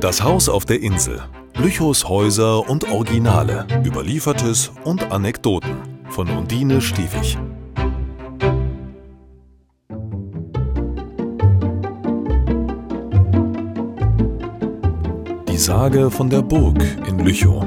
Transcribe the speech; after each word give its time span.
Das 0.00 0.22
Haus 0.22 0.48
auf 0.48 0.64
der 0.64 0.80
Insel. 0.80 1.20
Lüchows 1.56 2.08
Häuser 2.08 2.70
und 2.70 2.88
Originale. 2.88 3.66
Überliefertes 3.84 4.70
und 4.84 5.10
Anekdoten. 5.10 5.74
Von 6.10 6.30
Undine 6.30 6.80
Stiefig. 6.80 7.36
Die 15.48 15.56
Sage 15.56 16.12
von 16.12 16.30
der 16.30 16.42
Burg 16.42 16.80
in 17.08 17.18
Lüchow. 17.18 17.66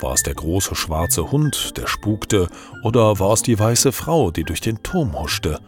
War 0.00 0.14
es 0.14 0.24
der 0.24 0.34
große 0.34 0.74
schwarze 0.74 1.30
Hund, 1.30 1.76
der 1.76 1.86
spukte, 1.86 2.48
oder 2.82 3.20
war 3.20 3.34
es 3.34 3.42
die 3.42 3.56
weiße 3.56 3.92
Frau, 3.92 4.32
die 4.32 4.42
durch 4.42 4.60
den 4.60 4.82
Turm 4.82 5.16
huschte? 5.16 5.60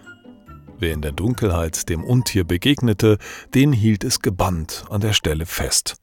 Wer 0.79 0.93
in 0.93 1.03
der 1.03 1.13
Dunkelheit 1.13 1.89
dem 1.89 2.05
Untier 2.05 2.45
begegnete, 2.45 3.19
den 3.53 3.73
hielt 3.73 4.05
es 4.05 4.21
gebannt 4.21 4.85
an 4.91 5.01
der 5.01 5.13
Stelle 5.13 5.45
fest. 5.45 5.97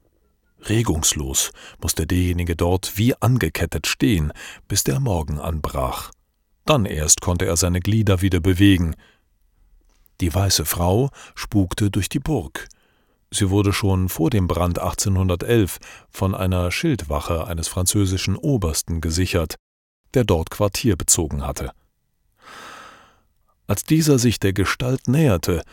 Regungslos 0.67 1.51
musste 1.81 2.05
derjenige 2.05 2.55
dort 2.55 2.97
wie 2.97 3.15
angekettet 3.21 3.87
stehen, 3.87 4.33
bis 4.67 4.83
der 4.83 4.99
Morgen 4.99 5.39
anbrach. 5.39 6.11
Dann 6.65 6.85
erst 6.85 7.21
konnte 7.21 7.45
er 7.45 7.55
seine 7.55 7.79
Glieder 7.79 8.21
wieder 8.21 8.41
bewegen. 8.41 8.95
Die 10.19 10.33
weiße 10.33 10.65
Frau 10.65 11.09
spukte 11.35 11.89
durch 11.89 12.09
die 12.09 12.19
Burg. 12.19 12.67
Sie 13.31 13.49
wurde 13.49 13.71
schon 13.71 14.09
vor 14.09 14.29
dem 14.29 14.47
Brand 14.47 14.79
1811 14.79 15.77
von 16.09 16.35
einer 16.35 16.71
Schildwache 16.71 17.47
eines 17.47 17.67
französischen 17.67 18.35
Obersten 18.35 19.01
gesichert, 19.01 19.55
der 20.13 20.23
dort 20.23 20.49
Quartier 20.49 20.95
bezogen 20.95 21.45
hatte. 21.45 21.71
Als 23.67 23.83
dieser 23.83 24.19
sich 24.19 24.39
der 24.39 24.53
Gestalt 24.53 25.07
näherte, 25.07 25.63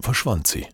verschwand 0.00 0.46
sie. 0.46 0.66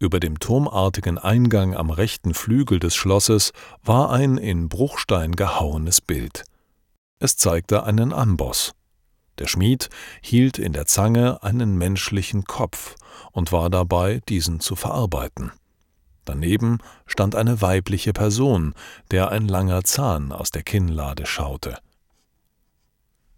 Über 0.00 0.20
dem 0.20 0.38
turmartigen 0.38 1.18
Eingang 1.18 1.74
am 1.74 1.90
rechten 1.90 2.34
Flügel 2.34 2.78
des 2.78 2.94
Schlosses 2.94 3.52
war 3.82 4.10
ein 4.10 4.38
in 4.38 4.68
Bruchstein 4.68 5.34
gehauenes 5.34 6.00
Bild. 6.00 6.44
Es 7.18 7.36
zeigte 7.36 7.82
einen 7.82 8.12
Amboss. 8.12 8.72
Der 9.38 9.46
Schmied 9.46 9.88
hielt 10.20 10.58
in 10.58 10.72
der 10.72 10.86
Zange 10.86 11.42
einen 11.42 11.76
menschlichen 11.76 12.44
Kopf 12.44 12.96
und 13.32 13.52
war 13.52 13.70
dabei, 13.70 14.20
diesen 14.28 14.60
zu 14.60 14.76
verarbeiten. 14.76 15.52
Daneben 16.24 16.78
stand 17.06 17.34
eine 17.34 17.60
weibliche 17.60 18.12
Person, 18.12 18.74
der 19.10 19.30
ein 19.30 19.48
langer 19.48 19.82
Zahn 19.82 20.30
aus 20.30 20.50
der 20.50 20.62
Kinnlade 20.62 21.24
schaute. 21.26 21.78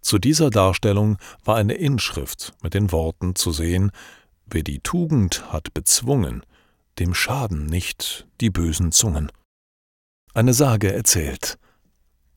Zu 0.01 0.17
dieser 0.17 0.49
Darstellung 0.49 1.17
war 1.43 1.55
eine 1.55 1.73
Inschrift 1.73 2.53
mit 2.61 2.73
den 2.73 2.91
Worten 2.91 3.35
zu 3.35 3.51
sehen 3.51 3.91
Wer 4.53 4.63
die 4.63 4.79
Tugend 4.79 5.53
hat 5.53 5.73
bezwungen, 5.73 6.43
dem 6.99 7.13
schaden 7.13 7.67
nicht 7.67 8.27
die 8.41 8.49
bösen 8.49 8.91
Zungen. 8.91 9.31
Eine 10.33 10.53
Sage 10.53 10.93
erzählt. 10.93 11.57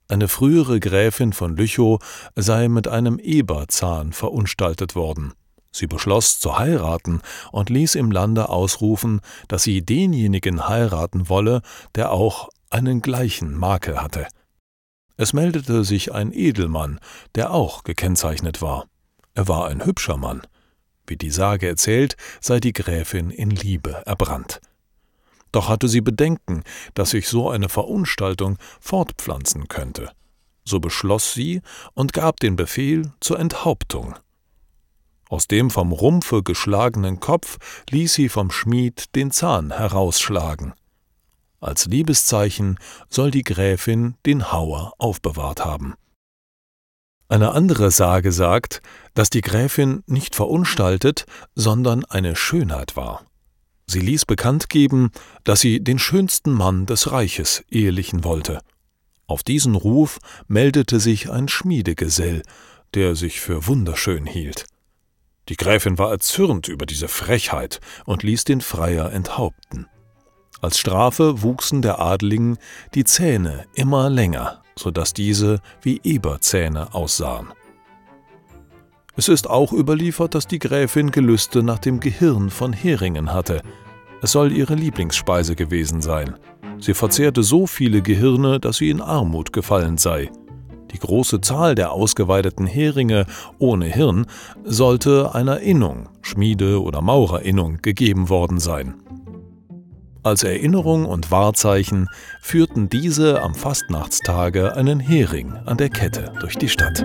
Eine 0.06 0.28
frühere 0.28 0.78
Gräfin 0.78 1.32
von 1.32 1.56
Lüchow 1.56 1.98
sei 2.36 2.68
mit 2.68 2.86
einem 2.86 3.18
Eberzahn 3.18 4.12
verunstaltet 4.12 4.94
worden. 4.94 5.32
Sie 5.72 5.88
beschloss 5.88 6.38
zu 6.38 6.56
heiraten 6.56 7.20
und 7.50 7.68
ließ 7.68 7.96
im 7.96 8.12
Lande 8.12 8.48
ausrufen, 8.48 9.20
dass 9.48 9.64
sie 9.64 9.84
denjenigen 9.84 10.68
heiraten 10.68 11.28
wolle, 11.28 11.62
der 11.96 12.12
auch 12.12 12.48
einen 12.70 13.02
gleichen 13.02 13.56
Makel 13.56 14.00
hatte. 14.00 14.28
Es 15.16 15.32
meldete 15.32 15.84
sich 15.84 16.12
ein 16.12 16.32
Edelmann, 16.32 16.98
der 17.34 17.52
auch 17.52 17.84
gekennzeichnet 17.84 18.60
war. 18.60 18.86
Er 19.34 19.46
war 19.48 19.68
ein 19.68 19.84
hübscher 19.84 20.16
Mann. 20.16 20.42
Wie 21.06 21.16
die 21.16 21.30
Sage 21.30 21.68
erzählt, 21.68 22.16
sei 22.40 22.60
die 22.60 22.72
Gräfin 22.72 23.30
in 23.30 23.50
Liebe 23.50 24.02
erbrannt. 24.06 24.60
Doch 25.52 25.68
hatte 25.68 25.86
sie 25.86 26.00
Bedenken, 26.00 26.64
dass 26.94 27.10
sich 27.10 27.28
so 27.28 27.48
eine 27.48 27.68
Verunstaltung 27.68 28.58
fortpflanzen 28.80 29.68
könnte. 29.68 30.10
So 30.64 30.80
beschloss 30.80 31.32
sie 31.32 31.60
und 31.92 32.12
gab 32.12 32.40
den 32.40 32.56
Befehl 32.56 33.12
zur 33.20 33.38
Enthauptung. 33.38 34.16
Aus 35.28 35.46
dem 35.46 35.70
vom 35.70 35.92
Rumpfe 35.92 36.42
geschlagenen 36.42 37.20
Kopf 37.20 37.58
ließ 37.90 38.14
sie 38.14 38.28
vom 38.28 38.50
Schmied 38.50 39.14
den 39.14 39.30
Zahn 39.30 39.72
herausschlagen. 39.72 40.74
Als 41.64 41.86
Liebeszeichen 41.86 42.78
soll 43.08 43.30
die 43.30 43.42
Gräfin 43.42 44.16
den 44.26 44.52
Hauer 44.52 44.92
aufbewahrt 44.98 45.64
haben. 45.64 45.94
Eine 47.26 47.52
andere 47.52 47.90
Sage 47.90 48.32
sagt, 48.32 48.82
dass 49.14 49.30
die 49.30 49.40
Gräfin 49.40 50.02
nicht 50.06 50.34
verunstaltet, 50.34 51.24
sondern 51.54 52.04
eine 52.04 52.36
Schönheit 52.36 52.96
war. 52.96 53.24
Sie 53.86 54.00
ließ 54.00 54.26
bekannt 54.26 54.68
geben, 54.68 55.10
dass 55.44 55.60
sie 55.60 55.82
den 55.82 55.98
schönsten 55.98 56.52
Mann 56.52 56.84
des 56.84 57.12
Reiches 57.12 57.64
ehelichen 57.70 58.24
wollte. 58.24 58.60
Auf 59.26 59.42
diesen 59.42 59.74
Ruf 59.74 60.18
meldete 60.46 61.00
sich 61.00 61.30
ein 61.30 61.48
Schmiedegesell, 61.48 62.42
der 62.92 63.16
sich 63.16 63.40
für 63.40 63.66
wunderschön 63.66 64.26
hielt. 64.26 64.66
Die 65.48 65.56
Gräfin 65.56 65.96
war 65.96 66.10
erzürnt 66.10 66.68
über 66.68 66.84
diese 66.84 67.08
Frechheit 67.08 67.80
und 68.04 68.22
ließ 68.22 68.44
den 68.44 68.60
Freier 68.60 69.10
enthaupten. 69.12 69.86
Als 70.64 70.78
Strafe 70.78 71.42
wuchsen 71.42 71.82
der 71.82 72.00
Adligen 72.00 72.56
die 72.94 73.04
Zähne 73.04 73.66
immer 73.74 74.08
länger, 74.08 74.62
so 74.76 74.90
dass 74.90 75.12
diese 75.12 75.60
wie 75.82 76.00
Eberzähne 76.02 76.94
aussahen. 76.94 77.48
Es 79.14 79.28
ist 79.28 79.50
auch 79.50 79.74
überliefert, 79.74 80.34
dass 80.34 80.46
die 80.46 80.58
Gräfin 80.58 81.10
Gelüste 81.10 81.62
nach 81.62 81.80
dem 81.80 82.00
Gehirn 82.00 82.48
von 82.48 82.72
Heringen 82.72 83.34
hatte. 83.34 83.60
Es 84.22 84.32
soll 84.32 84.52
ihre 84.52 84.74
Lieblingsspeise 84.74 85.54
gewesen 85.54 86.00
sein. 86.00 86.36
Sie 86.78 86.94
verzehrte 86.94 87.42
so 87.42 87.66
viele 87.66 88.00
Gehirne, 88.00 88.58
dass 88.58 88.78
sie 88.78 88.88
in 88.88 89.02
Armut 89.02 89.52
gefallen 89.52 89.98
sei. 89.98 90.30
Die 90.92 90.98
große 90.98 91.42
Zahl 91.42 91.74
der 91.74 91.92
ausgeweideten 91.92 92.66
Heringe 92.66 93.26
ohne 93.58 93.84
Hirn 93.84 94.24
sollte 94.64 95.34
einer 95.34 95.60
Innung, 95.60 96.08
Schmiede- 96.22 96.82
oder 96.82 97.02
Maurerinnung, 97.02 97.82
gegeben 97.82 98.30
worden 98.30 98.58
sein. 98.58 98.94
Als 100.24 100.42
Erinnerung 100.42 101.04
und 101.04 101.30
Wahrzeichen 101.30 102.08
führten 102.40 102.88
diese 102.88 103.42
am 103.42 103.54
Fastnachtstage 103.54 104.74
einen 104.74 104.98
Hering 104.98 105.52
an 105.66 105.76
der 105.76 105.90
Kette 105.90 106.32
durch 106.40 106.56
die 106.56 106.70
Stadt. 106.70 107.04